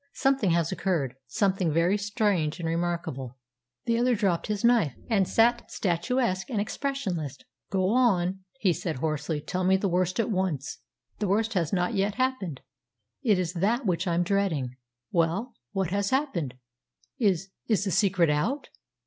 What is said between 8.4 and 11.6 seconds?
he said hoarsely. "Tell me the worst at once." "The worst